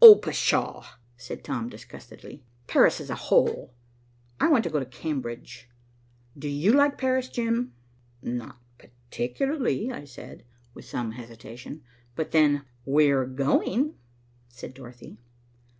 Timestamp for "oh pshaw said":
0.00-1.42